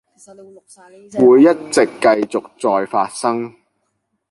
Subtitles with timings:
[1.19, 3.53] 會一直繼續再發生